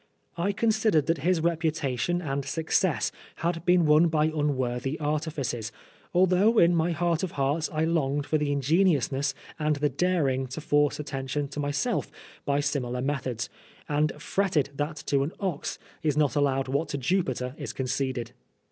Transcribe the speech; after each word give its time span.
I 0.35 0.51
con 0.51 0.71
sidered 0.71 1.05
that 1.05 1.19
his 1.19 1.41
reputation 1.41 2.23
and 2.23 2.43
success 2.43 3.11
had 3.45 3.63
been 3.65 3.85
won 3.85 4.07
by 4.07 4.31
unworthy 4.35 4.99
artifices, 4.99 5.71
although 6.11 6.57
in 6.57 6.73
my 6.73 6.91
heart 6.91 7.21
of 7.21 7.33
hearts 7.33 7.69
I 7.71 7.83
longed 7.83 8.25
for 8.25 8.39
the 8.39 8.51
ingeniousness 8.51 9.35
and 9.59 9.75
the 9.75 9.89
daring 9.89 10.47
to 10.47 10.59
force 10.59 10.99
atten 10.99 11.27
tion 11.27 11.49
to 11.49 11.59
myself 11.59 12.11
by 12.45 12.61
similar 12.61 13.03
methods, 13.03 13.47
and 13.87 14.11
fretted 14.19 14.71
that 14.73 14.95
to 15.05 15.19
the 15.27 15.35
ox 15.39 15.77
is 16.01 16.17
not 16.17 16.35
allowed 16.35 16.67
what 16.67 16.89
to 16.89 16.97
Jupiter 16.97 17.53
is 17.59 17.71
conceded. 17.71 18.31